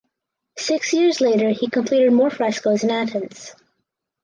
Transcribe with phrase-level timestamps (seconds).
[0.57, 3.53] Six years later he completed more frescos in Athens.